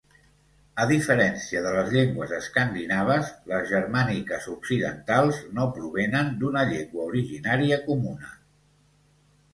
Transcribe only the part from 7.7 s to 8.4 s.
comuna.